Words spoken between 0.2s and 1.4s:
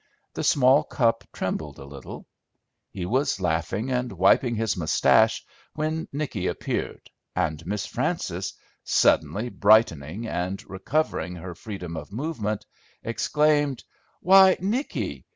The small cup